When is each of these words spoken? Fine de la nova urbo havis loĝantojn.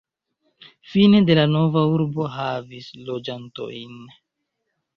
Fine 0.93 1.19
de 1.27 1.35
la 1.41 1.43
nova 1.51 1.83
urbo 1.97 2.27
havis 2.39 2.89
loĝantojn. 3.11 4.05